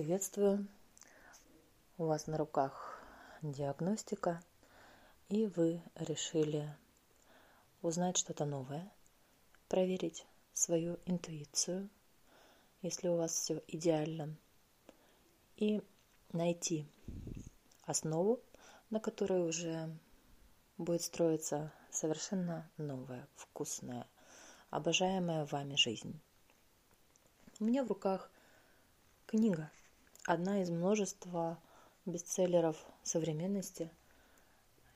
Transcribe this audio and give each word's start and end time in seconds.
Приветствую! 0.00 0.66
У 1.98 2.06
вас 2.06 2.26
на 2.26 2.38
руках 2.38 3.02
диагностика, 3.42 4.42
и 5.28 5.46
вы 5.46 5.82
решили 5.94 6.74
узнать 7.82 8.16
что-то 8.16 8.46
новое, 8.46 8.90
проверить 9.68 10.24
свою 10.54 10.98
интуицию, 11.04 11.90
если 12.80 13.08
у 13.08 13.16
вас 13.16 13.32
все 13.32 13.62
идеально, 13.68 14.34
и 15.56 15.82
найти 16.32 16.86
основу, 17.82 18.40
на 18.88 19.00
которой 19.00 19.46
уже 19.46 19.94
будет 20.78 21.02
строиться 21.02 21.74
совершенно 21.90 22.70
новая, 22.78 23.28
вкусная, 23.36 24.06
обожаемая 24.70 25.44
вами 25.44 25.74
жизнь. 25.74 26.18
У 27.58 27.64
меня 27.64 27.84
в 27.84 27.88
руках 27.88 28.30
книга– 29.26 29.70
одна 30.26 30.62
из 30.62 30.70
множества 30.70 31.58
бестселлеров 32.04 32.76
современности 33.02 33.90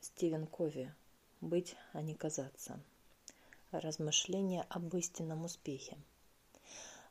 Стивен 0.01 0.47
Кови 0.47 0.93
«Быть, 1.41 1.77
а 1.93 2.03
не 2.03 2.15
казаться». 2.15 2.81
Размышления 3.71 4.67
об 4.69 4.95
истинном 4.95 5.45
успехе. 5.45 5.97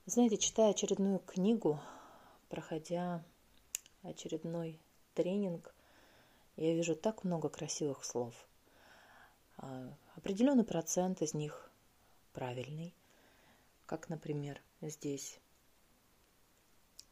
Знаете, 0.05 0.37
читая 0.37 0.71
очередную 0.71 1.19
книгу, 1.19 1.79
проходя 2.49 3.23
очередной 4.03 4.79
тренинг, 5.13 5.73
я 6.55 6.73
вижу 6.73 6.95
так 6.95 7.23
много 7.23 7.49
красивых 7.49 8.05
слов. 8.05 8.33
А, 9.57 9.93
определенный 10.15 10.63
процент 10.63 11.21
из 11.21 11.33
них 11.33 11.69
правильный, 12.31 12.93
как, 13.85 14.09
например, 14.09 14.61
здесь 14.81 15.39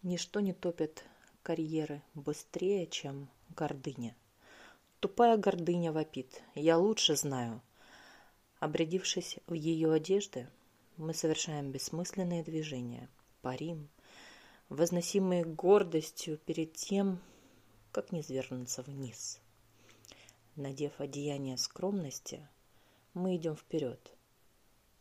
Ничто 0.04 0.40
не 0.40 0.54
топит 0.54 1.06
карьеры 1.44 2.02
быстрее, 2.16 2.88
чем 2.88 3.30
гордыня. 3.56 4.16
Тупая 5.00 5.38
гордыня 5.38 5.92
вопит. 5.92 6.42
Я 6.56 6.80
лучше 6.80 7.16
знаю. 7.16 7.62
Обрядившись 8.60 9.38
в 9.46 9.54
ее 9.54 9.94
одежды, 9.94 10.48
мы 10.98 11.14
совершаем 11.14 11.72
бессмысленные 11.72 12.44
движения, 12.44 13.10
парим, 13.44 13.90
возносимые 14.70 15.46
гордостью 15.46 16.40
перед 16.40 16.74
тем, 16.74 17.20
как 17.92 18.12
не 18.12 18.24
свергнуться 18.24 18.82
вниз. 18.82 19.40
Надев 20.56 21.00
одеяние 21.00 21.58
скромности, 21.58 22.48
мы 23.14 23.36
идем 23.36 23.56
вперед. 23.56 24.16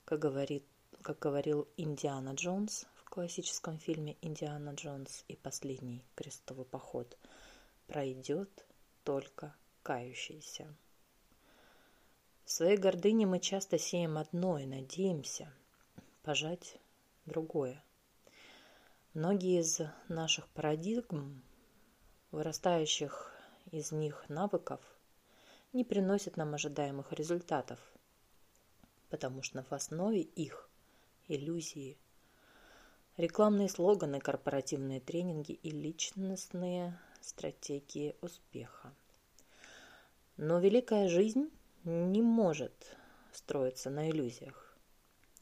Как, 0.04 0.18
говорит, 0.18 0.64
как 1.00 1.18
говорил 1.18 1.66
Индиана 1.78 2.34
Джонс 2.34 2.86
классическом 3.10 3.76
фильме 3.76 4.16
«Индиана 4.22 4.70
Джонс 4.70 5.24
и 5.26 5.34
последний 5.34 6.04
крестовый 6.14 6.64
поход» 6.64 7.18
пройдет 7.88 8.64
только 9.02 9.52
кающийся. 9.82 10.72
В 12.44 12.52
своей 12.52 12.76
гордыне 12.76 13.26
мы 13.26 13.40
часто 13.40 13.78
сеем 13.78 14.16
одно 14.16 14.58
и 14.58 14.64
надеемся 14.64 15.52
пожать 16.22 16.78
другое. 17.26 17.82
Многие 19.12 19.60
из 19.60 19.80
наших 20.08 20.46
парадигм, 20.48 21.42
вырастающих 22.30 23.32
из 23.72 23.90
них 23.90 24.24
навыков, 24.28 24.80
не 25.72 25.84
приносят 25.84 26.36
нам 26.36 26.54
ожидаемых 26.54 27.12
результатов, 27.12 27.80
потому 29.08 29.42
что 29.42 29.64
в 29.64 29.72
основе 29.72 30.20
их 30.20 30.70
иллюзии– 31.26 31.98
Рекламные 33.16 33.68
слоганы, 33.68 34.20
корпоративные 34.20 35.00
тренинги 35.00 35.52
и 35.52 35.70
личностные 35.70 36.98
стратегии 37.20 38.16
успеха. 38.22 38.94
Но 40.36 40.58
великая 40.58 41.08
жизнь 41.08 41.50
не 41.84 42.22
может 42.22 42.96
строиться 43.32 43.90
на 43.90 44.08
иллюзиях. 44.10 44.76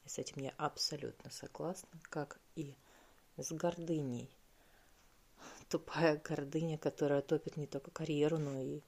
И 0.05 0.09
с 0.09 0.19
этим 0.19 0.43
я 0.43 0.53
абсолютно 0.57 1.31
согласна, 1.31 2.01
как 2.03 2.41
и 2.57 2.75
с 3.37 3.53
гордыней. 3.53 4.29
Тупая 5.69 6.17
гордыня, 6.17 6.79
которая 6.79 7.23
топит 7.23 7.57
не 7.57 7.67
только 7.67 7.91
карьеру, 7.91 8.39
но 8.39 8.59
и 8.59 8.81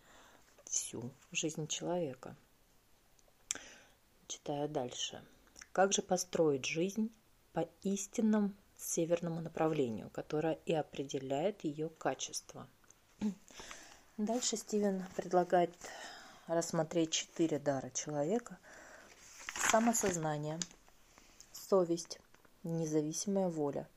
всю 0.65 1.11
жизнь 1.31 1.67
человека. 1.67 2.37
Читаю 4.27 4.69
дальше. 4.69 5.23
Как 5.73 5.93
же 5.93 6.03
построить 6.03 6.65
жизнь 6.65 7.13
по 7.53 7.69
истинным 7.83 8.57
северному 8.83 9.41
направлению, 9.41 10.11
которое 10.11 10.55
и 10.67 10.73
определяет 10.73 11.65
ее 11.65 11.89
качество. 11.89 12.67
Дальше 14.17 14.57
Стивен 14.57 15.05
предлагает 15.17 15.75
рассмотреть 16.47 17.13
четыре 17.13 17.59
дара 17.59 17.91
человека. 17.91 18.59
Самосознание, 19.71 20.59
совесть, 21.53 22.19
независимая 22.63 23.49
воля, 23.49 23.89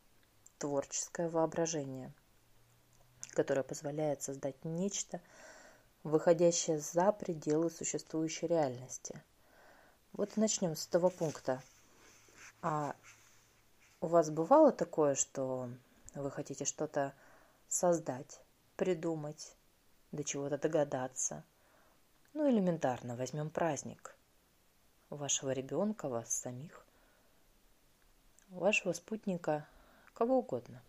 творческое 0.60 1.30
воображение, 1.30 2.14
которое 3.32 3.64
позволяет 3.64 4.22
создать 4.22 4.64
нечто, 4.64 5.20
выходящее 6.04 6.80
за 6.80 7.12
пределы 7.12 7.70
существующей 7.70 8.48
реальности. 8.48 9.22
Вот 10.12 10.38
начнем 10.38 10.76
с 10.76 10.86
того 10.86 11.10
пункта. 11.10 11.62
А 12.62 12.96
у 14.04 14.08
вас 14.08 14.30
бывало 14.30 14.74
такое, 14.74 15.16
что 15.16 15.70
вы 16.14 16.30
хотите 16.30 16.66
что-то 16.66 17.14
создать, 17.70 18.42
придумать, 18.76 19.56
до 20.12 20.26
чего-то 20.26 20.58
догадаться? 20.58 21.46
Ну, 22.34 22.50
элементарно, 22.50 23.16
возьмем 23.16 23.50
праздник 23.50 24.14
вашего 25.10 25.52
ребенка, 25.52 26.10
вас 26.10 26.36
самих, 26.36 26.86
вашего 28.50 28.92
спутника, 28.92 29.66
кого 30.14 30.40
угодно. 30.40 30.82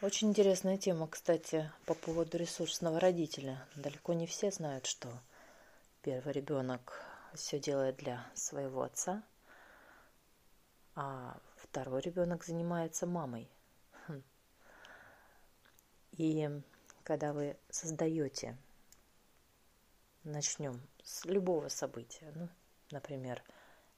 Очень 0.00 0.30
интересная 0.30 0.78
тема, 0.78 1.06
кстати, 1.06 1.70
по 1.86 1.94
поводу 1.94 2.38
ресурсного 2.38 2.98
родителя. 2.98 3.64
Далеко 3.76 4.14
не 4.14 4.26
все 4.26 4.50
знают, 4.50 4.86
что 4.86 5.08
первый 6.02 6.32
ребенок 6.32 7.00
все 7.34 7.60
делает 7.60 7.98
для 7.98 8.26
своего 8.34 8.82
отца, 8.82 9.22
а 10.94 11.38
второй 11.56 12.00
ребенок 12.00 12.44
занимается 12.44 13.06
мамой. 13.06 13.48
Хм. 14.06 14.22
И 16.12 16.50
когда 17.02 17.32
вы 17.32 17.56
создаете, 17.70 18.56
начнем 20.24 20.80
с 21.02 21.24
любого 21.24 21.68
события, 21.68 22.32
ну, 22.34 22.48
например, 22.90 23.42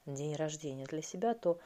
день 0.07 0.37
рождения 0.37 0.87
для 0.87 1.03
себя, 1.03 1.35
то 1.35 1.61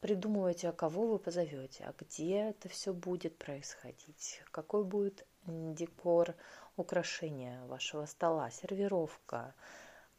придумывайте, 0.00 0.68
а 0.68 0.72
кого 0.72 1.06
вы 1.06 1.18
позовете, 1.18 1.84
а 1.84 1.94
где 1.96 2.50
это 2.50 2.68
все 2.68 2.92
будет 2.92 3.38
происходить, 3.38 4.42
какой 4.50 4.84
будет 4.84 5.26
декор, 5.46 6.34
украшения 6.76 7.64
вашего 7.66 8.06
стола, 8.06 8.50
сервировка, 8.50 9.54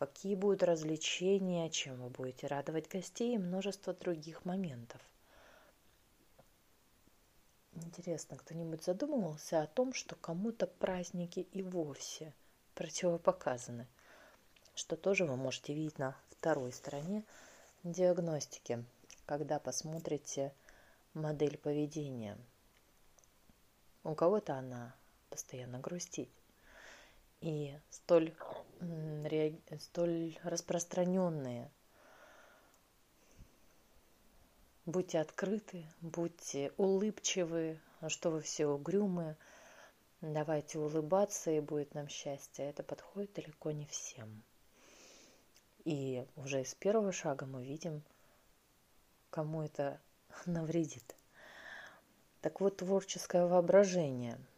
какие 0.06 0.36
будут 0.36 0.64
развлечения, 0.64 1.70
чем 1.70 2.02
вы 2.02 2.10
будете 2.10 2.48
радовать 2.48 2.90
гостей 2.90 3.36
и 3.36 3.38
множество 3.38 3.94
других 3.94 4.44
моментов. 4.44 5.00
Интересно, 7.74 8.36
кто-нибудь 8.36 8.84
задумывался 8.84 9.62
о 9.62 9.68
том, 9.68 9.94
что 9.94 10.16
кому-то 10.16 10.68
праздники 10.68 11.48
и 11.54 11.64
вовсе 11.64 12.34
противопоказаны, 12.76 13.88
что 14.76 14.98
тоже 14.98 15.24
вы 15.24 15.38
можете 15.38 15.74
видеть 15.74 15.98
на 16.00 16.18
второй 16.32 16.74
стороне 16.74 17.24
диагностики, 17.84 18.84
когда 19.26 19.58
посмотрите 19.58 20.54
модель 21.14 21.58
поведения. 21.58 22.38
У 24.04 24.16
кого-то 24.16 24.56
она 24.56 24.94
постоянно 25.30 25.80
грустит, 25.80 26.30
и 27.40 27.74
столь, 27.90 28.34
столь 29.80 30.38
распространенные. 30.44 31.70
Будьте 34.86 35.20
открыты, 35.20 35.86
будьте 36.02 36.72
улыбчивы, 36.78 37.80
что 38.08 38.32
вы 38.32 38.42
все 38.42 38.68
угрюмые. 38.68 39.38
Давайте 40.22 40.80
улыбаться, 40.80 41.52
и 41.52 41.60
будет 41.60 41.94
нам 41.94 42.08
счастье. 42.08 42.70
Это 42.70 42.84
подходит 42.84 43.34
далеко 43.34 43.72
не 43.72 43.86
всем. 43.86 44.44
И 45.86 46.26
уже 46.36 46.62
из 46.62 46.74
первого 46.76 47.12
шага 47.12 47.46
мы 47.46 47.64
видим, 47.64 48.02
кому 49.30 49.64
это 49.64 50.00
навредит. 50.46 51.16
Так 52.42 52.60
вот, 52.62 52.78
творческое 52.78 53.46
воображение– 53.46 54.38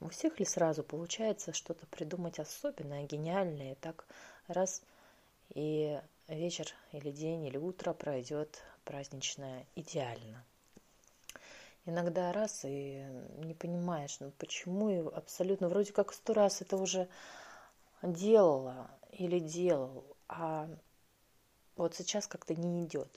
у 0.00 0.08
всех 0.08 0.38
ли 0.38 0.46
сразу 0.46 0.82
получается 0.82 1.52
что-то 1.52 1.86
придумать 1.86 2.38
особенное, 2.38 3.04
гениальное, 3.04 3.74
так 3.76 4.06
раз 4.48 4.82
и 5.54 6.00
вечер 6.28 6.66
или 6.92 7.10
день 7.10 7.44
или 7.44 7.56
утро 7.56 7.92
пройдет 7.92 8.62
праздничное 8.84 9.66
идеально. 9.76 10.44
иногда 11.84 12.32
раз 12.32 12.64
и 12.64 13.04
не 13.38 13.54
понимаешь, 13.54 14.18
ну 14.20 14.32
почему 14.38 14.90
и 14.90 14.98
абсолютно 15.14 15.68
вроде 15.68 15.92
как 15.92 16.12
сто 16.12 16.34
раз 16.34 16.62
это 16.62 16.76
уже 16.76 17.08
делала 18.02 18.90
или 19.12 19.38
делал, 19.38 20.04
а 20.28 20.68
вот 21.76 21.94
сейчас 21.94 22.26
как-то 22.26 22.54
не 22.54 22.84
идет. 22.84 23.08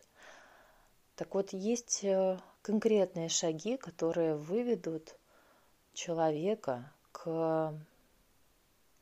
Так 1.16 1.36
вот, 1.36 1.54
есть 1.54 2.04
э, 2.04 2.40
конкретные 2.64 3.30
шаги, 3.30 3.78
которые 3.78 4.36
выведут 4.36 5.16
человека 5.94 6.92
к 7.12 7.74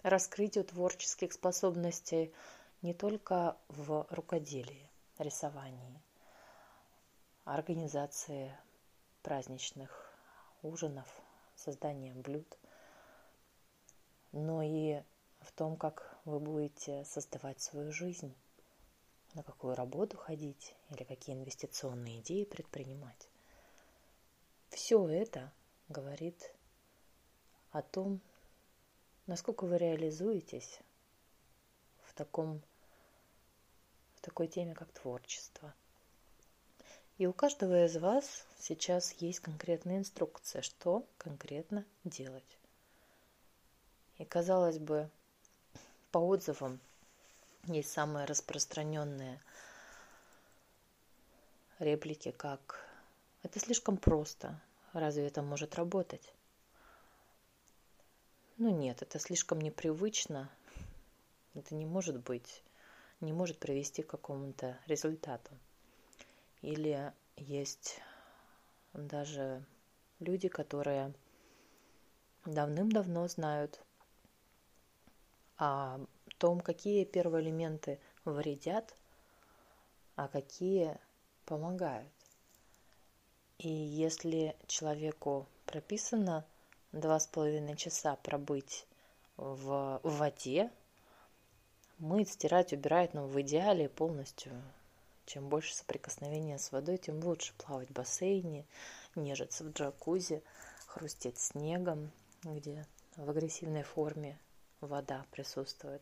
раскрытию 0.03 0.63
творческих 0.65 1.33
способностей 1.33 2.33
не 2.81 2.93
только 2.93 3.57
в 3.67 4.07
рукоделии, 4.09 4.89
рисовании, 5.17 6.01
организации 7.45 8.55
праздничных 9.21 10.11
ужинов, 10.63 11.07
создании 11.55 12.11
блюд, 12.11 12.57
но 14.31 14.61
и 14.63 15.01
в 15.41 15.51
том, 15.51 15.75
как 15.75 16.17
вы 16.25 16.39
будете 16.39 17.05
создавать 17.05 17.61
свою 17.61 17.91
жизнь, 17.91 18.33
на 19.33 19.43
какую 19.43 19.75
работу 19.75 20.17
ходить 20.17 20.75
или 20.89 21.03
какие 21.03 21.35
инвестиционные 21.35 22.19
идеи 22.19 22.43
предпринимать. 22.43 23.29
Все 24.69 25.07
это 25.07 25.51
говорит 25.89 26.53
о 27.71 27.81
том, 27.81 28.19
насколько 29.27 29.65
вы 29.65 29.77
реализуетесь 29.77 30.79
в 32.03 32.13
таком 32.13 32.61
в 34.15 34.21
такой 34.21 34.47
теме, 34.47 34.75
как 34.75 34.91
творчество. 34.91 35.73
И 37.17 37.25
у 37.25 37.33
каждого 37.33 37.85
из 37.85 37.97
вас 37.97 38.45
сейчас 38.59 39.13
есть 39.13 39.39
конкретная 39.39 39.97
инструкция, 39.97 40.61
что 40.61 41.05
конкретно 41.17 41.85
делать. 42.03 42.57
И 44.17 44.25
казалось 44.25 44.77
бы, 44.77 45.09
по 46.11 46.19
отзывам 46.19 46.79
есть 47.65 47.91
самые 47.91 48.25
распространенные 48.25 49.41
реплики, 51.79 52.31
как 52.31 52.85
«это 53.43 53.59
слишком 53.59 53.97
просто, 53.97 54.59
разве 54.93 55.25
это 55.25 55.41
может 55.41 55.75
работать?» 55.75 56.33
Ну 58.63 58.69
нет, 58.69 59.01
это 59.01 59.17
слишком 59.17 59.59
непривычно, 59.59 60.47
это 61.55 61.73
не 61.73 61.87
может 61.87 62.19
быть, 62.19 62.61
не 63.19 63.33
может 63.33 63.57
привести 63.57 64.03
к 64.03 64.11
какому-то 64.11 64.77
результату. 64.85 65.49
Или 66.61 67.11
есть 67.37 67.99
даже 68.93 69.65
люди, 70.19 70.47
которые 70.47 71.11
давным-давно 72.45 73.27
знают 73.27 73.81
о 75.57 75.99
том, 76.37 76.59
какие 76.59 77.03
первые 77.03 77.43
элементы 77.43 77.99
вредят, 78.25 78.95
а 80.15 80.27
какие 80.27 80.99
помогают. 81.45 82.13
И 83.57 83.69
если 83.69 84.55
человеку 84.67 85.47
прописано 85.65 86.45
два 86.91 87.19
с 87.19 87.27
половиной 87.27 87.75
часа 87.75 88.15
пробыть 88.17 88.85
в, 89.37 89.99
в 90.03 90.17
воде, 90.17 90.71
мыть, 91.97 92.31
стирать, 92.31 92.73
убирать, 92.73 93.13
но 93.13 93.27
в 93.27 93.39
идеале 93.41 93.89
полностью. 93.89 94.51
Чем 95.25 95.47
больше 95.49 95.73
соприкосновения 95.75 96.57
с 96.57 96.71
водой, 96.71 96.97
тем 96.97 97.23
лучше 97.23 97.53
плавать 97.57 97.89
в 97.89 97.93
бассейне, 97.93 98.65
нежиться 99.15 99.63
в 99.63 99.71
джакузи, 99.71 100.43
хрустеть 100.87 101.39
снегом, 101.39 102.11
где 102.43 102.85
в 103.15 103.29
агрессивной 103.29 103.83
форме 103.83 104.37
вода 104.81 105.25
присутствует. 105.31 106.01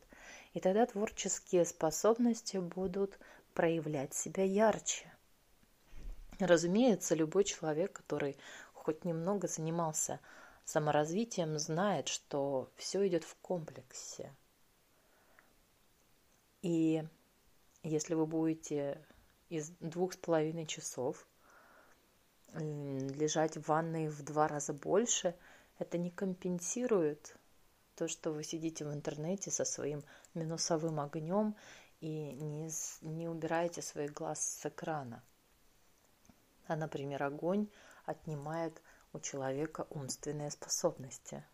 И 0.54 0.60
тогда 0.60 0.86
творческие 0.86 1.66
способности 1.66 2.58
будут 2.58 3.20
проявлять 3.54 4.14
себя 4.14 4.44
ярче. 4.44 5.12
Разумеется, 6.40 7.16
любой 7.16 7.44
человек, 7.44 7.92
который 7.92 8.38
хоть 8.74 9.04
немного 9.04 9.48
занимался 9.48 10.20
саморазвитием 10.70 11.58
знает, 11.58 12.08
что 12.08 12.70
все 12.76 13.08
идет 13.08 13.24
в 13.24 13.36
комплексе. 13.42 14.36
И 16.62 17.04
если 17.82 18.14
вы 18.14 18.28
будете 18.28 19.04
из 19.50 19.72
двух 19.80 20.14
с 20.14 20.18
половиной 20.18 20.68
часов 20.68 21.28
лежать 22.54 23.58
в 23.58 23.68
ванной 23.68 24.10
в 24.10 24.22
два 24.22 24.48
раза 24.48 24.74
больше, 24.74 25.36
это 25.80 25.98
не 25.98 26.12
компенсирует 26.12 27.36
то, 27.96 28.08
что 28.08 28.32
вы 28.32 28.44
сидите 28.44 28.86
в 28.86 28.94
интернете 28.94 29.50
со 29.50 29.66
своим 29.66 30.04
минусовым 30.36 31.00
огнем 31.00 31.56
и 32.00 32.34
не, 32.34 32.70
не 33.02 33.28
убираете 33.28 33.82
своих 33.82 34.14
глаз 34.14 34.40
с 34.40 34.66
экрана. 34.68 35.24
А, 36.68 36.76
например, 36.76 37.24
огонь 37.24 37.68
отнимает 38.06 38.82
у 39.14 39.20
человека 39.20 39.88
умственные 39.90 40.52
способности. 40.52 41.46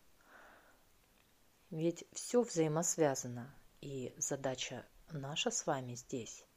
Ведь 1.72 2.06
все 2.14 2.42
взаимосвязано, 2.42 3.54
и 3.82 4.14
задача 4.18 4.86
наша 5.12 5.52
с 5.52 5.66
вами 5.66 5.96
здесь– 5.96 6.46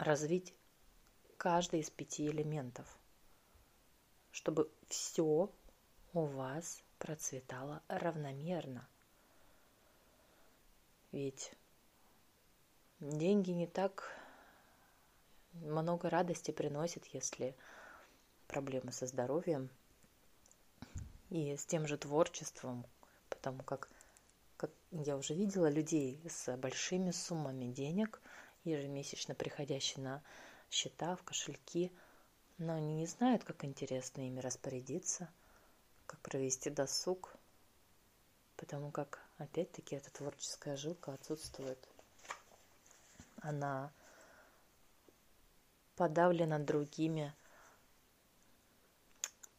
развить 0.00 0.54
каждый 1.36 1.80
из 1.80 1.90
пяти 1.90 2.26
элементов, 2.26 2.98
чтобы 4.30 4.70
все 4.88 5.52
у 6.12 6.24
вас 6.24 6.82
процветало 6.98 7.82
равномерно. 7.88 8.88
Ведь 11.12 11.52
деньги 13.00 13.50
не 13.50 13.66
так 13.66 14.10
много 15.52 16.08
радости 16.08 16.50
приносят, 16.50 17.04
если 17.06 17.54
проблемы 18.50 18.90
со 18.90 19.06
здоровьем 19.06 19.70
и 21.28 21.56
с 21.56 21.64
тем 21.64 21.86
же 21.86 21.96
творчеством, 21.96 22.84
потому 23.28 23.62
как, 23.62 23.88
как 24.56 24.72
я 24.90 25.16
уже 25.16 25.34
видела 25.34 25.70
людей 25.70 26.20
с 26.28 26.56
большими 26.56 27.12
суммами 27.12 27.66
денег, 27.66 28.20
ежемесячно 28.64 29.36
приходящие 29.36 30.02
на 30.02 30.22
счета, 30.68 31.14
в 31.14 31.22
кошельки, 31.22 31.92
но 32.58 32.74
они 32.74 32.94
не 32.94 33.06
знают, 33.06 33.44
как 33.44 33.64
интересно 33.64 34.26
ими 34.26 34.40
распорядиться, 34.40 35.28
как 36.06 36.18
провести 36.18 36.70
досуг, 36.70 37.32
потому 38.56 38.90
как, 38.90 39.20
опять-таки, 39.38 39.94
эта 39.94 40.12
творческая 40.12 40.76
жилка 40.76 41.14
отсутствует. 41.14 41.78
Она 43.42 43.92
подавлена 45.94 46.58
другими 46.58 47.32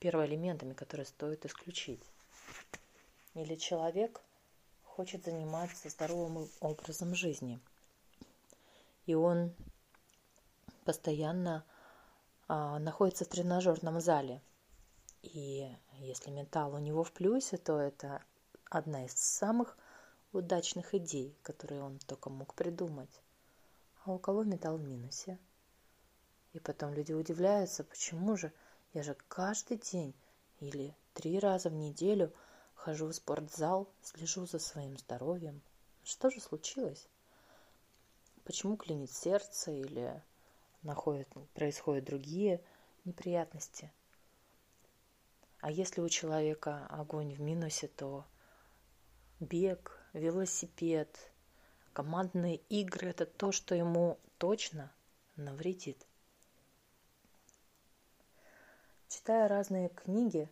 первоэлементами, 0.01 0.73
которые 0.73 1.05
стоит 1.05 1.45
исключить. 1.45 2.03
Или 3.35 3.55
человек 3.55 4.19
хочет 4.83 5.23
заниматься 5.23 5.89
здоровым 5.89 6.49
образом 6.59 7.15
жизни, 7.15 7.59
и 9.05 9.13
он 9.13 9.53
постоянно 10.83 11.63
а, 12.47 12.79
находится 12.79 13.23
в 13.23 13.29
тренажерном 13.29 14.01
зале. 14.01 14.41
И 15.21 15.71
если 15.99 16.31
ментал 16.31 16.73
у 16.73 16.79
него 16.79 17.03
в 17.03 17.11
плюсе, 17.11 17.57
то 17.57 17.79
это 17.79 18.21
одна 18.69 19.05
из 19.05 19.13
самых 19.13 19.77
удачных 20.33 20.95
идей, 20.95 21.37
которые 21.43 21.83
он 21.83 21.99
только 21.99 22.29
мог 22.29 22.55
придумать. 22.55 23.21
А 24.03 24.11
у 24.11 24.19
кого 24.19 24.43
металл 24.43 24.77
в 24.77 24.83
минусе? 24.83 25.37
И 26.53 26.59
потом 26.59 26.93
люди 26.93 27.13
удивляются, 27.13 27.83
почему 27.83 28.35
же 28.35 28.51
я 28.93 29.03
же 29.03 29.15
каждый 29.27 29.77
день 29.77 30.13
или 30.59 30.95
три 31.13 31.39
раза 31.39 31.69
в 31.69 31.73
неделю 31.73 32.33
хожу 32.75 33.07
в 33.07 33.13
спортзал, 33.13 33.87
слежу 34.01 34.45
за 34.45 34.59
своим 34.59 34.97
здоровьем. 34.97 35.61
Что 36.03 36.29
же 36.29 36.41
случилось? 36.41 37.07
Почему 38.43 38.75
клинит 38.75 39.11
сердце 39.11 39.71
или 39.71 40.21
находят, 40.81 41.27
происходят 41.53 42.05
другие 42.05 42.61
неприятности? 43.05 43.91
А 45.61 45.69
если 45.71 46.01
у 46.01 46.09
человека 46.09 46.87
огонь 46.89 47.35
в 47.35 47.39
минусе, 47.39 47.87
то 47.87 48.25
бег, 49.39 49.99
велосипед, 50.13 51.31
командные 51.93 52.57
игры– 52.69 53.09
это 53.09 53.25
то, 53.25 53.51
что 53.51 53.75
ему 53.75 54.19
точно 54.39 54.91
навредит. 55.35 56.07
Читая 59.13 59.49
разные 59.49 59.89
книги, 59.89 60.49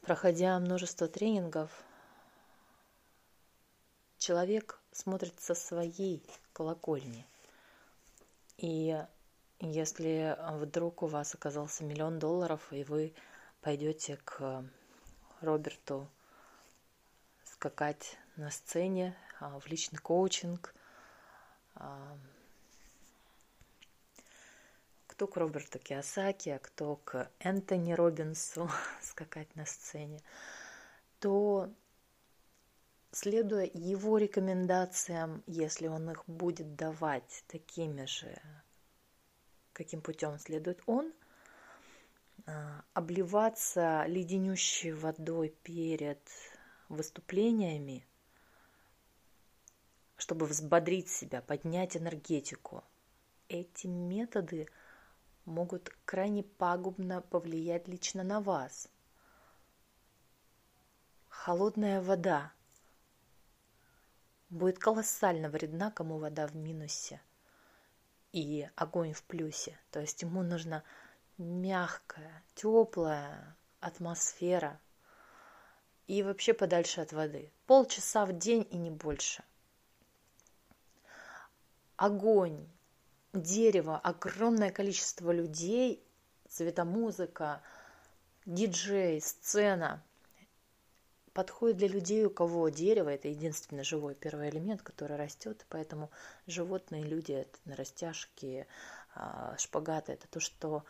проходя 0.00 0.58
множество 0.58 1.08
тренингов, 1.08 1.70
человек 4.16 4.80
смотрит 4.92 5.38
со 5.38 5.54
своей 5.54 6.24
колокольни. 6.54 7.26
И 8.56 8.98
если 9.60 10.38
вдруг 10.58 11.02
у 11.02 11.06
вас 11.06 11.34
оказался 11.34 11.84
миллион 11.84 12.18
долларов, 12.18 12.72
и 12.72 12.82
вы 12.82 13.12
пойдете 13.60 14.18
к 14.24 14.64
Роберту 15.42 16.08
скакать 17.44 18.16
на 18.36 18.50
сцене 18.50 19.14
а, 19.38 19.60
в 19.60 19.66
личный 19.66 19.98
коучинг, 19.98 20.74
а, 21.74 22.16
кто 25.22 25.28
к 25.28 25.36
Роберту 25.36 25.78
Киосаки, 25.78 26.48
а 26.48 26.58
кто 26.58 26.96
к 26.96 27.30
Энтони 27.38 27.92
Робинсу 27.92 28.68
скакать 29.00 29.54
на 29.54 29.64
сцене, 29.66 30.20
то 31.20 31.72
следуя 33.12 33.70
его 33.72 34.18
рекомендациям, 34.18 35.44
если 35.46 35.86
он 35.86 36.10
их 36.10 36.24
будет 36.26 36.74
давать 36.74 37.44
такими 37.46 38.04
же, 38.06 38.36
каким 39.72 40.00
путем 40.00 40.40
следует 40.40 40.82
он, 40.86 41.12
а, 42.46 42.82
обливаться 42.92 44.04
леденющей 44.08 44.90
водой 44.90 45.54
перед 45.62 46.18
выступлениями, 46.88 48.04
чтобы 50.16 50.46
взбодрить 50.46 51.10
себя, 51.10 51.42
поднять 51.42 51.96
энергетику. 51.96 52.82
Эти 53.48 53.86
методы 53.86 54.66
могут 55.44 55.90
крайне 56.04 56.42
пагубно 56.42 57.20
повлиять 57.20 57.88
лично 57.88 58.22
на 58.22 58.40
вас. 58.40 58.88
Холодная 61.28 62.00
вода 62.00 62.52
будет 64.50 64.78
колоссально 64.78 65.48
вредна, 65.48 65.90
кому 65.90 66.18
вода 66.18 66.46
в 66.46 66.54
минусе 66.54 67.20
и 68.32 68.68
огонь 68.76 69.12
в 69.12 69.22
плюсе. 69.24 69.78
То 69.90 70.00
есть 70.00 70.22
ему 70.22 70.42
нужна 70.42 70.82
мягкая, 71.38 72.42
теплая 72.54 73.56
атмосфера 73.80 74.80
и 76.06 76.22
вообще 76.22 76.52
подальше 76.54 77.00
от 77.00 77.12
воды. 77.12 77.52
Полчаса 77.66 78.26
в 78.26 78.32
день 78.32 78.66
и 78.70 78.76
не 78.76 78.90
больше. 78.90 79.42
Огонь, 81.96 82.66
дерево, 83.32 83.98
огромное 83.98 84.70
количество 84.70 85.30
людей, 85.30 86.02
цветомузыка, 86.48 87.62
диджей, 88.46 89.20
сцена– 89.20 90.02
подходит 91.32 91.78
для 91.78 91.88
людей, 91.88 92.24
у 92.24 92.30
кого 92.30 92.68
дерево– 92.68 93.08
это 93.10 93.28
единственный 93.28 93.84
живой 93.84 94.14
первый 94.14 94.50
элемент, 94.50 94.82
который 94.82 95.16
растет, 95.16 95.64
поэтому 95.68 96.10
животные, 96.46 97.02
люди– 97.02 97.32
это 97.32 97.58
растяжки, 97.76 98.66
а, 99.14 99.56
шпагаты– 99.58 100.12
это 100.14 100.28
то, 100.28 100.40
что 100.40 100.84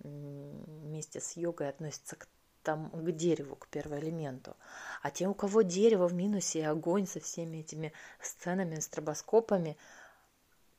вместе 0.00 1.20
с 1.20 1.36
йогой 1.36 1.68
относится 1.68 2.16
к 2.16 2.26
там, 2.62 2.90
к 2.90 3.10
дереву, 3.12 3.56
к 3.56 3.66
первоэлементу. 3.68 4.56
А 5.02 5.10
те, 5.10 5.26
у 5.26 5.34
кого 5.34 5.62
дерево 5.62 6.06
в 6.06 6.14
минусе 6.14 6.60
и 6.60 6.62
огонь 6.62 7.08
со 7.08 7.18
всеми 7.18 7.58
этими 7.58 7.92
сценами, 8.20 8.78
стробоскопами, 8.78 9.76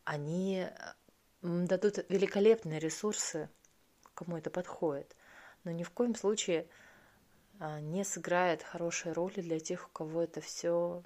они 0.05 0.65
дадут 1.43 2.05
великолепные 2.09 2.79
ресурсы, 2.79 3.49
кому 4.15 4.37
это 4.37 4.49
подходит. 4.49 5.15
Но 5.63 5.71
ни 5.71 5.83
в 5.83 5.91
коем 5.91 6.15
случае– 6.15 6.67
а, 7.59 7.79
не 7.79 8.03
сыграет 8.03 8.63
хорошей 8.63 9.13
роли 9.13 9.41
для 9.41 9.59
тех, 9.59 9.87
у 9.87 9.89
кого 9.91 10.23
это 10.23 10.41
все 10.41 11.03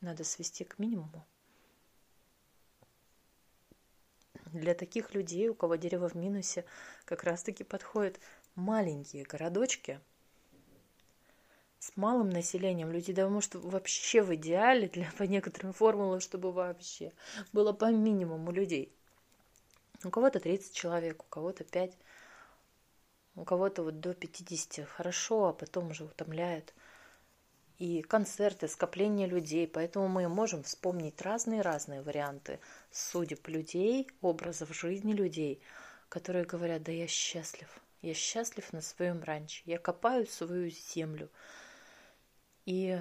надо 0.00 0.24
свести 0.24 0.64
к 0.64 0.78
минимуму. 0.78 1.26
Для 4.46 4.74
таких 4.74 5.14
людей, 5.14 5.48
у 5.48 5.54
кого 5.54 5.76
дерево 5.76 6.08
в 6.08 6.14
минусе, 6.14 6.64
как 7.04 7.24
раз-таки 7.24 7.64
подходят 7.64 8.18
маленькие 8.54 9.24
городочки 9.24 10.00
с 11.78 11.96
малым 11.96 12.30
населением. 12.30 12.90
Людей, 12.90 13.14
да, 13.14 13.28
может, 13.28 13.54
вообще 13.54 14.22
в 14.22 14.34
идеале 14.34 14.88
для, 14.88 15.10
по 15.18 15.22
некоторым 15.24 15.72
формулам, 15.72 16.20
чтобы 16.20 16.52
вообще 16.52 17.12
было 17.52 17.72
по 17.72 17.90
минимуму 17.90 18.50
людей. 18.50 18.92
У 20.04 20.10
кого-то 20.10 20.40
30 20.40 20.74
человек, 20.74 21.22
у 21.22 21.26
кого-то 21.26 21.64
5 21.64 21.96
у 23.38 23.44
кого-то 23.44 23.84
вот 23.84 24.00
до 24.00 24.14
50 24.14 24.88
хорошо, 24.88 25.46
а 25.46 25.52
потом 25.52 25.90
уже 25.90 26.04
утомляет. 26.04 26.74
И 27.78 28.02
концерты, 28.02 28.66
скопление 28.66 29.28
людей, 29.28 29.68
поэтому 29.68 30.08
мы 30.08 30.28
можем 30.28 30.64
вспомнить 30.64 31.22
разные-разные 31.22 32.02
варианты 32.02 32.58
судеб 32.90 33.46
людей, 33.46 34.08
образов 34.20 34.74
жизни 34.74 35.12
людей, 35.12 35.62
которые 36.08 36.44
говорят, 36.44 36.82
да 36.82 36.90
я 36.90 37.06
счастлив, 37.06 37.68
я 38.02 38.14
счастлив 38.14 38.72
на 38.72 38.80
своем 38.80 39.22
ранче, 39.22 39.62
я 39.66 39.78
копаю 39.78 40.26
свою 40.26 40.70
землю 40.70 41.30
и 42.68 43.00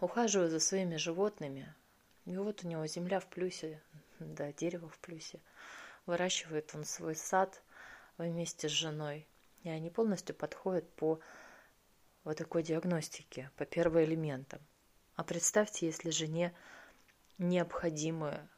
ухаживаю 0.00 0.48
за 0.50 0.60
своими 0.60 0.96
животными. 0.96 1.74
И 2.26 2.36
вот 2.36 2.64
у 2.64 2.68
него 2.68 2.86
земля 2.86 3.20
в 3.20 3.26
плюсе, 3.26 3.82
да, 4.18 4.52
дерево 4.52 4.88
в 4.88 4.98
плюсе. 5.00 5.40
Выращивает 6.06 6.74
он 6.74 6.84
свой 6.84 7.16
сад 7.16 7.62
вместе 8.18 8.68
с 8.68 8.72
женой– 8.72 9.26
и 9.62 9.68
они 9.68 9.90
полностью 9.90 10.34
подходят 10.34 10.88
по 10.94 11.20
вот 12.24 12.36
такой 12.36 12.62
диагностике, 12.62 13.50
по 13.56 13.64
первоэлементам. 13.64 14.60
А 15.16 15.24
представьте, 15.24 15.86
если 15.86 16.10
жене 16.10 16.54
необходимы 17.38 18.48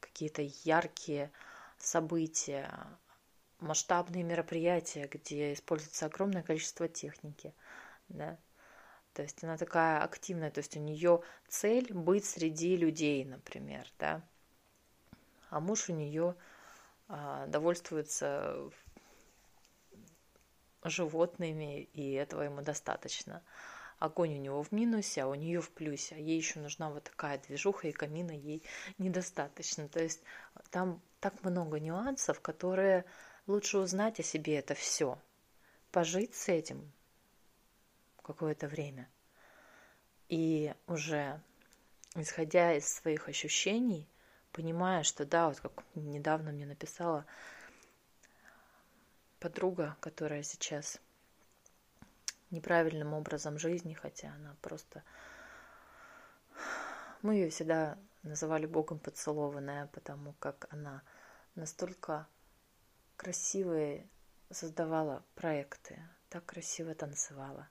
какие-то 0.00 0.42
яркие 0.64 1.30
события, 1.78 2.70
масштабные 3.60 4.22
мероприятия, 4.22 5.08
где 5.10 5.52
используется 5.52 6.06
огромное 6.06 6.42
количество 6.42 6.88
техники, 6.88 7.54
да, 8.08 8.38
то 9.14 9.22
есть 9.22 9.42
она 9.42 9.56
такая 9.56 10.02
активная, 10.02 10.50
то 10.50 10.58
есть 10.58 10.76
у 10.76 10.80
нее 10.80 11.22
цель 11.48 11.92
быть 11.92 12.24
среди 12.24 12.76
людей, 12.76 13.24
например, 13.24 13.86
да, 13.98 14.22
а 15.50 15.60
муж 15.60 15.88
у 15.88 15.92
нее 15.92 16.36
а, 17.08 17.46
довольствуется 17.48 18.70
животными, 20.84 21.82
и 21.92 22.12
этого 22.12 22.42
ему 22.42 22.62
достаточно. 22.62 23.42
Огонь 23.98 24.34
у 24.38 24.40
него 24.40 24.62
в 24.62 24.72
минусе, 24.72 25.24
а 25.24 25.26
у 25.26 25.34
нее 25.34 25.60
в 25.60 25.70
плюсе. 25.70 26.14
А 26.14 26.18
ей 26.18 26.38
еще 26.38 26.58
нужна 26.58 26.88
вот 26.88 27.04
такая 27.04 27.38
движуха, 27.38 27.88
и 27.88 27.92
камина 27.92 28.30
ей 28.30 28.62
недостаточно. 28.96 29.88
То 29.88 30.02
есть 30.02 30.22
там 30.70 31.02
так 31.20 31.42
много 31.44 31.78
нюансов, 31.80 32.40
которые 32.40 33.04
лучше 33.46 33.78
узнать 33.78 34.18
о 34.20 34.22
себе 34.22 34.56
это 34.56 34.74
все. 34.74 35.18
Пожить 35.90 36.34
с 36.34 36.48
этим 36.48 36.90
какое-то 38.32 38.68
время. 38.68 39.08
И 40.28 40.74
уже 40.86 41.40
исходя 42.14 42.74
из 42.74 42.88
своих 42.92 43.28
ощущений, 43.28 44.08
понимая, 44.52 45.02
что 45.02 45.24
да, 45.24 45.48
вот 45.48 45.60
как 45.60 45.84
недавно 45.94 46.52
мне 46.52 46.66
написала 46.66 47.26
подруга, 49.38 49.96
которая 50.00 50.42
сейчас 50.42 51.00
неправильным 52.50 53.14
образом 53.14 53.58
жизни, 53.58 53.94
хотя 53.94 54.32
она 54.34 54.56
просто... 54.60 55.02
Мы 57.22 57.34
ее 57.34 57.50
всегда 57.50 57.98
называли 58.22 58.66
Богом 58.66 58.98
поцелованная, 58.98 59.86
потому 59.88 60.32
как 60.34 60.66
она 60.70 61.02
настолько 61.54 62.26
красивые 63.16 64.08
создавала 64.50 65.22
проекты, 65.34 66.02
так 66.28 66.44
красиво 66.46 66.94
танцевала, 66.94 67.68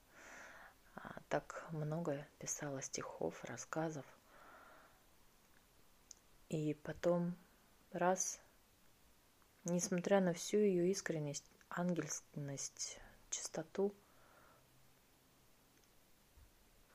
так 1.29 1.67
много 1.71 2.27
писала 2.39 2.81
стихов, 2.81 3.43
рассказов. 3.45 4.05
И 6.49 6.73
потом 6.73 7.35
раз, 7.91 8.39
несмотря 9.65 10.19
на 10.19 10.33
всю 10.33 10.57
ее 10.57 10.89
искренность, 10.91 11.45
ангельскость, 11.69 12.99
чистоту. 13.29 13.93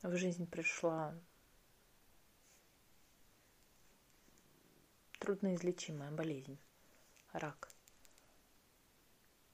В 0.02 0.16
жизнь 0.16 0.46
пришла 0.46 1.14
трудноизлечимая 5.18 6.10
болезнь, 6.10 6.58
рак. 7.32 7.70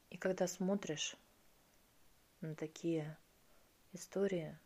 И 0.09 0.17
когда 0.17 0.49
смотришь 0.49 1.17
на 2.41 2.57
такие 2.57 3.17
истории, 3.93 4.59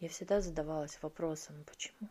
я 0.00 0.08
всегда 0.08 0.40
задавалась 0.40 1.00
вопросом, 1.02 1.64
почему? 1.64 2.08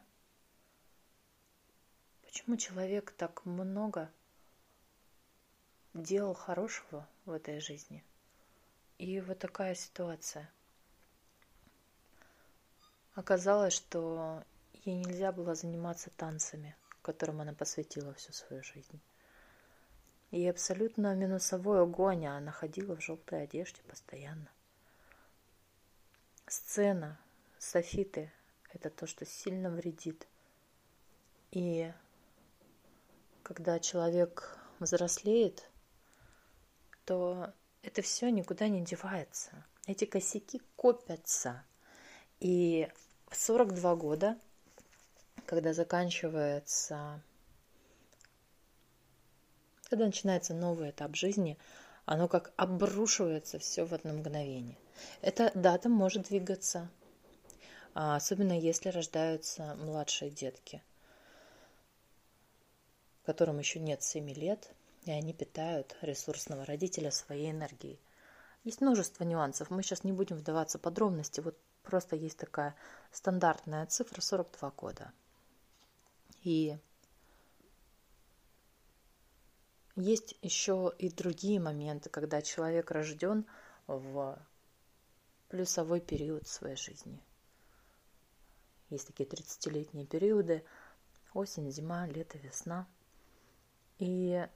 Почему 2.22 2.56
человек 2.56 3.12
так 3.12 3.46
много 3.46 4.10
делал 5.94 6.34
хорошего 6.34 7.08
в 7.26 7.32
этой 7.32 7.60
жизни. 7.60 8.04
И 8.98 9.20
вот 9.20 9.40
такая 9.40 9.76
ситуация. 9.76 10.50
Оказалось, 13.14 13.74
что 13.74 14.44
ей 14.86 14.96
нельзя 14.96 15.32
было 15.32 15.54
заниматься 15.54 16.10
танцами, 16.12 16.76
которым 17.02 17.42
она 17.42 17.54
посвятила 17.54 18.14
всю 18.14 18.32
свою 18.32 18.64
жизнь. 18.64 19.02
И 20.32 20.48
абсолютно 20.48 21.14
минусовой 21.14 21.82
огонь, 21.82 22.26
а 22.26 22.38
она 22.38 22.52
ходила 22.52 22.96
в 22.96 23.02
желтой 23.02 23.44
одежде 23.44 23.82
постоянно. 23.84 24.50
Сцена, 26.48 27.20
софиты– 27.60 28.32
это 28.74 28.90
то, 28.90 29.08
что 29.08 29.26
сильно 29.26 29.70
вредит. 29.70 30.26
И 31.52 31.92
когда 33.44 33.80
человек 33.80 34.58
взрослеет, 34.80 35.70
то 37.04 37.54
это 37.84 38.02
все 38.02 38.32
никуда 38.32 38.70
не 38.70 38.82
девается. 38.82 39.66
Эти 39.86 40.06
косяки 40.06 40.62
копятся. 40.78 41.64
И 42.40 42.90
в 43.28 43.36
42 43.36 43.96
года, 43.96 44.40
когда 45.46 45.74
заканчивается 45.74 47.22
когда 49.92 50.06
начинается 50.06 50.54
новый 50.54 50.92
этап 50.92 51.18
жизни, 51.18 51.58
оно 52.06 52.30
как 52.30 52.54
обрушивается 52.56 53.60
все 53.60 53.84
в 53.84 53.94
одно 53.94 54.14
мгновение. 54.14 54.78
Эта 55.22 55.52
дата 55.54 55.90
может 55.90 56.30
двигаться, 56.30 56.90
а, 57.94 58.16
особенно 58.16 58.58
если 58.58 58.88
рождаются 58.88 59.76
младшие 59.76 60.32
детки, 60.32 60.82
которым 63.26 63.60
еще 63.60 63.82
нет 63.82 64.02
7 64.02 64.30
лет, 64.30 64.74
и 65.04 65.12
они 65.12 65.34
питают 65.34 65.98
ресурсного 66.02 66.64
родителя 66.64 67.12
своей 67.12 67.52
энергией. 67.52 68.00
Есть 68.64 68.80
множество 68.80 69.26
нюансов, 69.26 69.70
мы 69.70 69.84
сейчас 69.84 70.06
не 70.06 70.14
будем 70.14 70.38
вдаваться 70.38 70.78
в 70.78 70.82
подробности, 70.82 71.42
вот 71.42 71.58
просто 71.84 72.16
есть 72.16 72.38
такая 72.38 72.76
стандартная 73.12 73.86
цифра 73.88 74.22
42 74.22 74.72
года. 74.72 75.12
И 76.44 76.78
Есть 79.96 80.36
еще 80.42 80.94
и 80.98 81.10
другие 81.10 81.60
моменты, 81.60 82.10
когда 82.10 82.42
человек 82.42 82.92
рожден 82.92 83.46
в 83.88 84.40
плюсовой 85.50 86.00
период 86.00 86.48
своей 86.48 86.78
жизни. 86.78 87.22
Есть 88.90 89.08
такие 89.08 89.28
30-летние 89.28 90.06
периоды, 90.06 90.64
осень, 91.34 91.72
зима, 91.72 92.08
лето, 92.08 92.38
весна. 92.38 92.88
И 94.00 94.48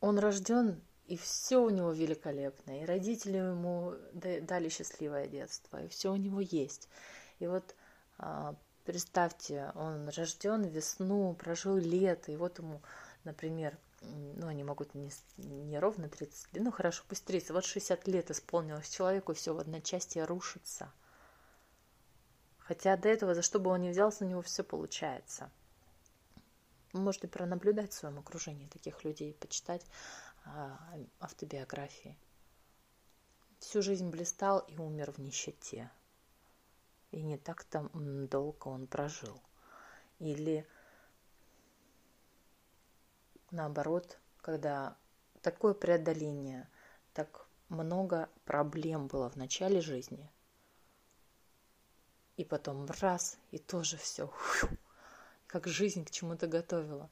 он 0.00 0.18
рожден, 0.18 0.80
и 1.06 1.16
все 1.16 1.62
у 1.62 1.70
него 1.70 1.92
великолепно, 1.92 2.80
и 2.80 2.84
родители 2.84 3.36
ему 3.36 3.94
дали 4.12 4.68
счастливое 4.68 5.26
детство, 5.26 5.82
и 5.82 5.88
все 5.88 6.12
у 6.12 6.16
него 6.16 6.40
есть. 6.40 6.88
И 7.38 7.46
вот 7.46 7.74
а, 8.18 8.54
представьте, 8.84 9.72
он 9.74 10.08
рожден 10.08 10.62
в 10.62 10.70
весну, 10.70 11.34
прожил 11.34 11.76
лето, 11.76 12.32
и 12.32 12.36
вот 12.36 12.58
ему, 12.58 12.80
например, 13.24 13.76
ну, 14.02 14.46
они 14.46 14.64
могут 14.64 14.94
не, 14.94 15.10
не 15.36 15.78
ровно 15.78 16.08
30, 16.08 16.48
ну, 16.54 16.70
хорошо, 16.70 17.04
пусть 17.08 17.24
30, 17.24 17.50
вот 17.50 17.64
60 17.64 18.06
лет 18.08 18.30
исполнилось 18.30 18.88
человеку, 18.88 19.34
все 19.34 19.54
в 19.54 19.58
одночасье 19.58 20.24
рушится. 20.24 20.92
Хотя 22.58 22.96
до 22.96 23.08
этого, 23.08 23.34
за 23.34 23.42
что 23.42 23.58
бы 23.58 23.70
он 23.70 23.82
ни 23.82 23.90
взялся, 23.90 24.24
у 24.24 24.28
него 24.28 24.42
все 24.42 24.62
получается. 24.62 25.50
Вы 26.92 27.00
можете 27.00 27.26
пронаблюдать 27.26 27.92
в 27.92 27.94
своем 27.94 28.18
окружении 28.18 28.66
таких 28.68 29.02
людей, 29.04 29.34
почитать 29.34 29.84
а, 30.44 30.78
автобиографии. 31.20 32.16
Всю 33.58 33.80
жизнь 33.82 34.10
блистал 34.10 34.60
и 34.60 34.76
умер 34.76 35.12
в 35.12 35.18
нищете. 35.18 35.90
И 37.10 37.22
не 37.22 37.38
так-то 37.38 37.88
долго 37.94 38.68
он 38.68 38.86
прожил. 38.86 39.40
Или 40.18 40.66
наоборот, 43.52 44.18
когда 44.40 44.96
такое 45.40 45.74
преодоление, 45.74 46.68
так 47.12 47.46
много 47.68 48.28
проблем 48.44 49.06
было 49.06 49.30
в 49.30 49.36
начале 49.36 49.80
жизни, 49.80 50.30
и 52.36 52.44
потом 52.44 52.86
раз, 53.00 53.38
и 53.50 53.58
тоже 53.58 53.96
все, 53.96 54.32
как 55.46 55.66
жизнь 55.66 56.04
к 56.04 56.10
чему-то 56.10 56.46
готовила. 56.46 57.10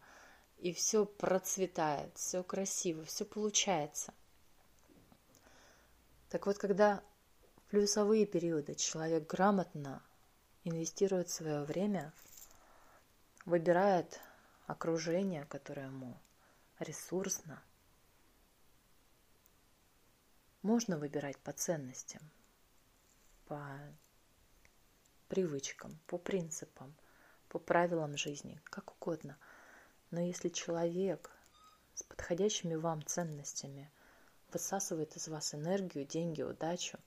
И 0.58 0.74
все 0.74 1.06
процветает, 1.06 2.16
все 2.18 2.42
красиво, 2.42 3.04
все 3.04 3.24
получается. 3.24 4.12
Так 6.28 6.46
вот, 6.46 6.58
когда 6.58 7.02
в 7.56 7.70
плюсовые 7.70 8.26
периоды 8.26 8.74
человек 8.74 9.26
грамотно 9.26 10.02
инвестирует 10.64 11.30
свое 11.30 11.64
время, 11.64 12.12
выбирает 13.46 14.20
окружение, 14.66 15.46
которое 15.46 15.86
ему 15.86 16.16
ресурсно. 16.80 17.62
Можно 20.62 20.98
выбирать 20.98 21.38
по 21.38 21.52
ценностям, 21.52 22.22
по 23.46 23.78
привычкам, 25.28 25.98
по 26.06 26.18
принципам, 26.18 26.94
по 27.48 27.58
правилам 27.58 28.16
жизни, 28.16 28.60
как 28.64 28.92
угодно. 28.92 29.38
Но 30.10 30.20
если 30.20 30.48
человек 30.48 31.30
с 31.94 32.02
подходящими 32.02 32.74
вам 32.74 33.04
ценностями 33.06 33.90
высасывает 34.52 35.16
из 35.16 35.28
вас 35.28 35.54
энергию, 35.54 36.04
деньги, 36.04 36.42
удачу, 36.42 36.98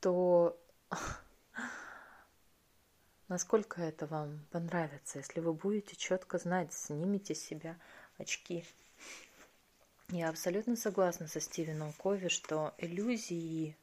то 0.00 0.58
насколько 3.28 3.82
это 3.82 4.06
вам 4.06 4.40
понравится, 4.50 5.18
если 5.18 5.40
вы 5.40 5.52
будете 5.52 5.96
четко 5.96 6.38
знать, 6.38 6.72
снимите 6.72 7.34
с 7.34 7.42
себя 7.42 7.76
очки. 8.18 8.64
Я 10.10 10.28
абсолютно 10.28 10.76
согласна 10.76 11.26
со 11.26 11.40
Стивеном 11.40 11.92
Кови, 11.92 12.28
что 12.28 12.74
иллюзии 12.78 13.76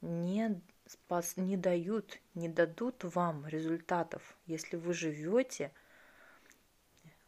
не, 0.00 0.60
спас, 0.86 1.36
не 1.36 1.56
дают, 1.56 2.20
не 2.34 2.48
дадут 2.48 3.02
вам 3.02 3.46
результатов, 3.46 4.36
если 4.46 4.76
вы 4.76 4.94
живете 4.94 5.72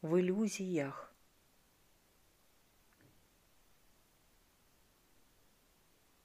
в 0.03 0.19
иллюзиях. 0.19 1.13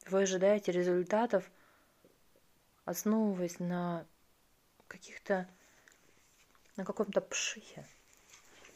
Вы 0.05 0.21
ожидаете 0.21 0.71
результатов, 0.71 1.49
основываясь 2.85 3.59
на 3.59 4.05
каких-то 4.87 5.47
на 6.75 6.85
каком-то 6.85 7.21
пшихе. 7.21 7.85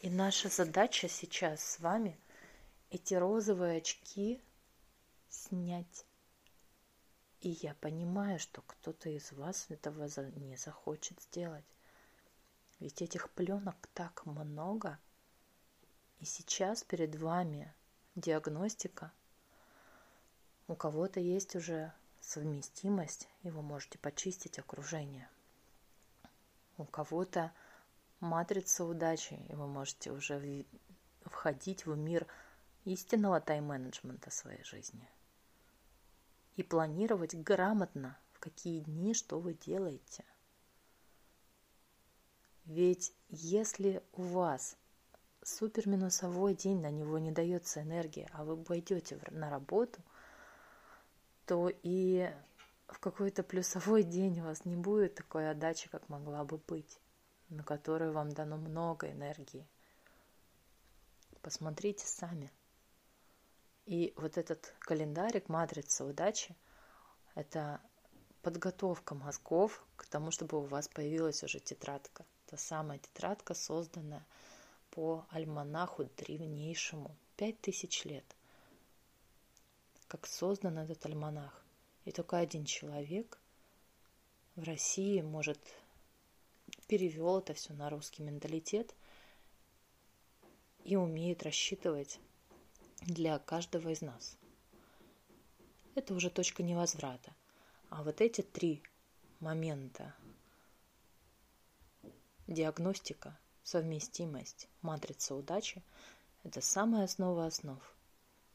И 0.00 0.10
наша 0.10 0.48
задача 0.48 1.08
сейчас 1.08 1.64
с 1.64 1.80
вами 1.80 2.18
эти 2.90 3.14
розовые 3.14 3.78
очки 3.78 4.42
снять. 5.30 6.04
И 7.40 7.50
я 7.62 7.74
понимаю, 7.74 8.38
что 8.38 8.62
кто-то 8.62 9.08
из 9.08 9.32
вас 9.32 9.66
этого 9.68 10.08
не 10.36 10.56
захочет 10.56 11.20
сделать. 11.22 11.64
Ведь 12.80 13.00
этих 13.02 13.30
пленок 13.30 13.76
так 13.94 14.26
много. 14.26 14.98
И 16.18 16.24
сейчас 16.24 16.82
перед 16.82 17.14
вами 17.16 17.72
диагностика. 18.16 19.12
У 20.68 20.74
кого-то 20.74 21.20
есть 21.20 21.56
уже 21.56 21.92
совместимость, 22.20 23.28
и 23.42 23.50
вы 23.50 23.62
можете 23.62 23.98
почистить 23.98 24.58
окружение– 24.58 25.28
у 26.82 26.84
кого-то 26.84 27.52
матрица 28.20 28.84
удачи, 28.84 29.40
и 29.48 29.54
вы 29.54 29.66
можете 29.66 30.12
уже 30.12 30.64
входить 31.24 31.86
в 31.86 31.96
мир 31.96 32.26
истинного 32.84 33.40
тайм-менеджмента 33.40 34.30
своей 34.30 34.62
жизни 34.64 35.08
и 36.56 36.62
планировать 36.62 37.34
грамотно, 37.34 38.18
в 38.32 38.40
какие 38.40 38.80
дни 38.80 39.14
что 39.14 39.38
вы 39.38 39.54
делаете. 39.54 40.24
Ведь 42.64 43.12
если 43.28 44.02
у 44.12 44.22
вас 44.22 44.76
супер 45.42 45.88
минусовой 45.88 46.54
день, 46.54 46.80
на 46.80 46.90
него 46.90 47.18
не 47.18 47.32
дается 47.32 47.82
энергия, 47.82 48.28
а 48.32 48.44
вы 48.44 48.56
пойдете 48.56 49.18
на 49.30 49.50
работу, 49.50 50.00
то 51.46 51.70
и 51.82 52.32
в 52.92 52.98
какой-то 52.98 53.42
плюсовой 53.42 54.02
день 54.02 54.40
у 54.40 54.44
вас 54.44 54.64
не 54.64 54.76
будет 54.76 55.14
такой 55.14 55.50
отдачи, 55.50 55.88
как 55.88 56.08
могла 56.08 56.44
бы 56.44 56.58
быть, 56.58 57.00
на 57.48 57.62
которую 57.62 58.12
вам 58.12 58.32
дано 58.32 58.56
много 58.56 59.10
энергии. 59.10 59.66
Посмотрите 61.40 62.06
сами. 62.06 62.52
И 63.86 64.12
вот 64.16 64.38
этот 64.38 64.74
календарик, 64.80 65.48
матрица 65.48 66.04
удачи, 66.04 66.54
это 67.34 67.80
подготовка 68.42 69.14
мозгов 69.14 69.84
к 69.96 70.06
тому, 70.06 70.30
чтобы 70.30 70.58
у 70.58 70.62
вас 70.62 70.88
появилась 70.88 71.42
уже 71.42 71.58
тетрадка. 71.58 72.24
Та 72.46 72.56
самая 72.56 72.98
тетрадка, 72.98 73.54
созданная 73.54 74.24
по 74.90 75.26
альманаху 75.30 76.04
древнейшему, 76.16 77.16
пять 77.36 77.60
тысяч 77.60 78.04
лет. 78.04 78.36
Как 80.06 80.26
создан 80.26 80.78
этот 80.78 81.04
альманах. 81.06 81.61
И 82.04 82.12
только 82.12 82.38
один 82.38 82.64
человек 82.64 83.38
в 84.56 84.64
России 84.64 85.20
может 85.20 85.58
перевел 86.88 87.38
это 87.38 87.54
все 87.54 87.72
на 87.72 87.90
русский 87.90 88.22
менталитет 88.22 88.94
и 90.84 90.96
умеет 90.96 91.42
рассчитывать 91.42 92.18
для 93.00 93.38
каждого 93.38 93.88
из 93.90 94.00
нас. 94.00 94.36
Это 95.94 96.14
уже 96.14 96.30
точка 96.30 96.62
невозврата. 96.62 97.34
А 97.90 98.02
вот 98.02 98.20
эти 98.20 98.40
три 98.40 98.82
момента 99.40 100.14
диагностика, 102.46 103.38
совместимость, 103.62 104.68
матрица 104.80 105.34
удачи– 105.34 105.82
это 106.44 106.60
самая 106.60 107.04
основа 107.04 107.46
основ. 107.46 107.80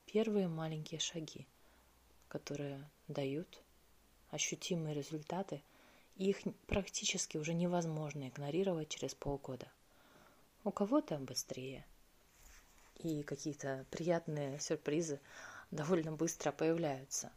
Первые 0.05 0.47
маленькие 0.47 0.99
шаги, 0.99 1.47
которые 2.27 2.89
дают 3.07 3.61
ощутимые 4.29 4.93
результаты, 4.93 5.63
и 6.15 6.29
их 6.29 6.39
практически 6.65 7.37
уже 7.37 7.53
невозможно 7.53 8.27
игнорировать 8.27 8.89
через 8.89 9.13
полгода. 9.15 9.67
У 10.63 10.71
кого-то 10.71 11.17
быстрее, 11.17 11.85
и 12.95 13.23
какие-то 13.23 13.85
приятные 13.91 14.59
сюрпризы 14.59 15.19
довольно 15.71 16.11
быстро 16.11 16.51
появляются. 16.51 17.31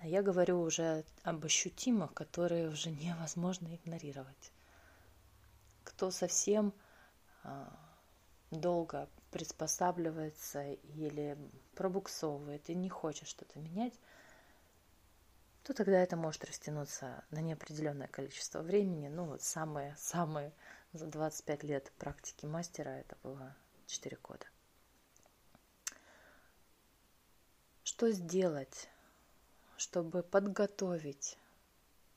А 0.00 0.06
я 0.06 0.22
говорю 0.22 0.60
уже 0.60 1.04
об 1.22 1.44
ощутимых, 1.44 2.12
которые 2.12 2.68
уже 2.68 2.90
невозможно 2.90 3.74
игнорировать. 3.74 4.52
Кто 5.84 6.10
совсем 6.10 6.72
а, 7.44 7.72
долго 8.50 9.08
приспосабливается 9.30 10.72
или 10.72 11.38
пробуксовывает 11.74 12.68
и 12.68 12.74
не 12.74 12.88
хочет 12.88 13.28
что-то 13.28 13.58
менять, 13.58 13.94
то 15.62 15.74
тогда 15.74 16.00
это 16.00 16.16
может 16.16 16.44
растянуться 16.44 17.24
на 17.30 17.40
неопределенное 17.40 18.08
количество 18.08 18.62
времени. 18.62 19.08
Ну, 19.08 19.26
вот 19.26 19.42
самые-самые 19.42 20.52
за 20.92 21.06
25 21.06 21.62
лет 21.62 21.92
практики 21.98 22.46
мастера 22.46 22.90
это 22.90 23.16
было 23.22 23.54
4 23.86 24.16
года. 24.22 24.46
Что 27.84 28.10
сделать, 28.10 28.88
чтобы 29.76 30.22
подготовить, 30.22 31.38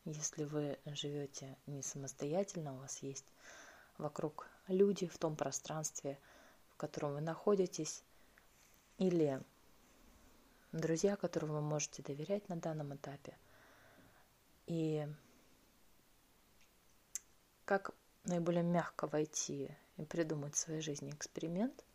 если 0.05 0.43
вы 0.43 0.79
живете 0.85 1.57
не 1.67 1.83
самостоятельно, 1.83 2.73
у 2.73 2.77
вас 2.77 2.99
есть 2.99 3.25
вокруг 3.97 4.47
люди 4.67 5.07
в 5.07 5.17
том 5.17 5.35
пространстве, 5.35 6.19
в 6.69 6.77
котором 6.77 7.13
вы 7.13 7.21
находитесь, 7.21 8.03
или 8.97 9.41
друзья, 10.79 11.15
которым 11.15 11.51
вы 11.51 11.61
можете 11.61 12.03
доверять 12.03 12.47
на 12.49 12.57
данном 12.57 12.95
этапе. 12.95 13.37
И 14.67 15.07
как 17.65 17.91
наиболее 18.25 18.63
мягко 18.63 19.07
войти 19.07 19.69
и 19.97 20.05
придумать 20.05 20.55
в 20.55 20.59
своей 20.59 20.81
жизни 20.81 21.11
эксперимент, 21.11 21.85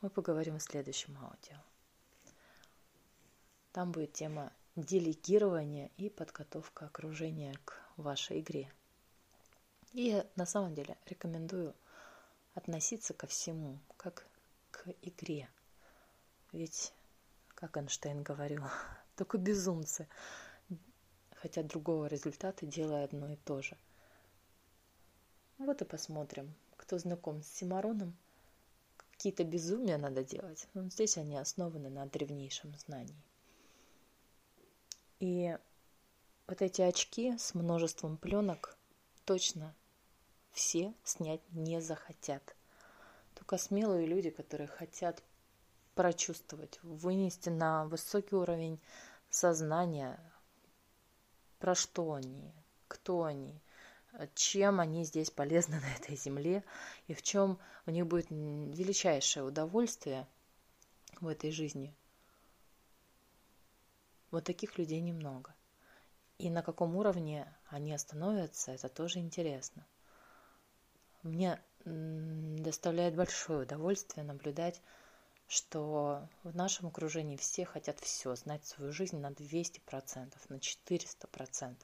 мы 0.00 0.10
поговорим 0.10 0.58
в 0.58 0.62
следующем 0.62 1.16
аудио. 1.18 1.56
Там 3.72 3.92
будет 3.92 4.12
тема 4.12 4.52
делегирования 4.74 5.90
и 5.96 6.10
подготовка 6.10 6.86
окружения 6.86 7.54
к 7.64 7.80
вашей 7.96 8.40
игре. 8.40 8.70
И 9.92 10.24
на 10.36 10.46
самом 10.46 10.74
деле 10.74 10.96
рекомендую 11.06 11.74
относиться 12.54 13.14
ко 13.14 13.26
всему 13.26 13.78
как 13.96 14.26
к 14.70 14.88
игре– 15.02 15.48
ведь, 16.52 16.92
как 17.48 17.76
Эйнштейн 17.76 18.22
говорил, 18.22 18.62
только 19.16 19.38
безумцы 19.38 20.08
хотят 21.34 21.66
другого 21.66 22.06
результата, 22.06 22.64
делая 22.64 23.04
одно 23.04 23.32
и 23.32 23.36
то 23.36 23.60
же. 23.62 23.76
Вот 25.58 25.82
и 25.82 25.84
посмотрим, 25.84 26.54
кто 26.76 26.98
знаком 26.98 27.42
с 27.42 27.48
Симароном. 27.48 28.16
Какие-то 29.12 29.44
безумия 29.44 29.98
надо 29.98 30.24
делать, 30.24 30.68
но 30.74 30.88
здесь 30.88 31.16
они 31.16 31.36
основаны 31.36 31.90
на 31.90 32.06
древнейшем 32.06 32.74
знании. 32.76 33.22
И 35.20 35.56
вот 36.48 36.62
эти 36.62 36.82
очки 36.82 37.38
с 37.38 37.54
множеством 37.54 38.16
пленок 38.16 38.76
точно 39.24 39.74
все 40.50 40.92
снять 41.04 41.40
не 41.52 41.80
захотят. 41.80 42.56
Только 43.34 43.58
смелые 43.58 44.06
люди, 44.06 44.30
которые 44.30 44.66
хотят 44.66 45.22
прочувствовать, 45.94 46.78
вынести 46.82 47.48
на 47.48 47.84
высокий 47.86 48.34
уровень 48.34 48.80
сознания, 49.30 50.20
про 51.58 51.74
что 51.74 52.14
они, 52.14 52.52
кто 52.88 53.24
они, 53.24 53.60
чем 54.34 54.80
они 54.80 55.04
здесь 55.04 55.30
полезны 55.30 55.80
на 55.80 55.94
этой 55.94 56.16
земле 56.16 56.64
и 57.06 57.14
в 57.14 57.22
чем 57.22 57.58
у 57.86 57.90
них 57.90 58.06
будет 58.06 58.30
величайшее 58.30 59.44
удовольствие 59.44 60.26
в 61.20 61.28
этой 61.28 61.50
жизни. 61.50 61.94
Вот 64.30 64.44
таких 64.44 64.78
людей 64.78 65.00
немного. 65.00 65.54
И 66.38 66.50
на 66.50 66.62
каком 66.62 66.96
уровне 66.96 67.46
они 67.68 67.92
остановятся, 67.92 68.72
это 68.72 68.88
тоже 68.88 69.18
интересно. 69.18 69.86
Мне 71.22 71.60
доставляет 71.84 73.14
большое 73.14 73.62
удовольствие 73.62 74.24
наблюдать 74.24 74.80
что 75.52 76.26
в 76.44 76.56
нашем 76.56 76.86
окружении 76.86 77.36
все 77.36 77.66
хотят 77.66 78.00
все, 78.00 78.34
знать 78.36 78.64
свою 78.64 78.90
жизнь 78.90 79.18
на 79.18 79.32
200%, 79.32 80.34
на 80.48 80.54
400%. 80.54 81.76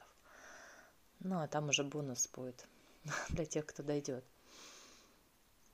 Ну, 1.19 1.39
а 1.39 1.47
там 1.47 1.69
уже 1.69 1.83
бонус 1.83 2.27
будет 2.29 2.67
для 3.29 3.45
тех, 3.45 3.67
кто 3.67 3.83
дойдет. 3.83 4.25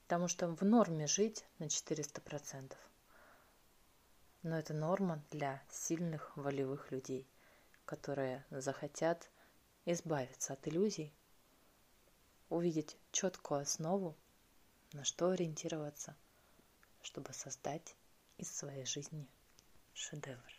Потому 0.03 0.27
что 0.27 0.49
в 0.49 0.61
норме 0.61 1.07
жить 1.07 1.45
на 1.57 1.67
400%. 1.67 2.73
Но 4.43 4.59
это 4.59 4.73
норма 4.73 5.23
для 5.31 5.63
сильных 5.71 6.35
волевых 6.35 6.91
людей, 6.91 7.25
которые 7.85 8.43
захотят 8.51 9.29
избавиться 9.85 10.51
от 10.51 10.67
иллюзий, 10.67 11.13
увидеть 12.49 12.97
четкую 13.13 13.61
основу, 13.61 14.17
на 14.91 15.05
что 15.05 15.29
ориентироваться– 15.29 16.17
чтобы 17.05 17.33
создать 17.33 17.95
из 18.37 18.51
своей 18.51 18.85
жизни 18.85 19.27
шедевр. 19.93 20.54